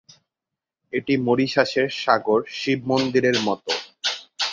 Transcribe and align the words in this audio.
এটি 0.93 1.13
মরিশাসের 1.25 1.87
সাগর 2.01 2.39
শিব 2.57 2.79
মন্দিরের 2.89 3.37
মতো। 3.47 3.71